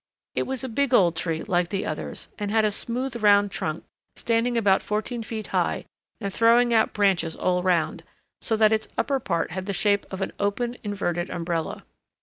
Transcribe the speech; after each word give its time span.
It 0.33 0.47
was 0.47 0.63
a 0.63 0.67
big 0.67 0.95
old 0.95 1.15
tree 1.15 1.43
like 1.43 1.69
the 1.69 1.85
others, 1.85 2.27
and 2.39 2.49
had 2.49 2.65
a 2.65 2.71
smooth 2.71 3.17
round 3.21 3.51
trunk 3.51 3.83
standing 4.15 4.57
about 4.57 4.81
fourteen 4.81 5.21
feet 5.21 5.45
high 5.53 5.85
and 6.19 6.33
throwing 6.33 6.73
out 6.73 6.91
branches 6.93 7.35
all 7.35 7.61
round, 7.61 8.03
so 8.41 8.55
that 8.55 8.71
its 8.73 8.87
upper 8.97 9.19
part 9.19 9.51
had 9.51 9.67
the 9.67 9.73
shape 9.73 10.07
of 10.09 10.21
an 10.21 10.33
open 10.39 10.75
inverted 10.83 11.29
umbrella. 11.29 11.83